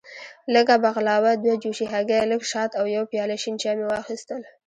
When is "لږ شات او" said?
2.31-2.85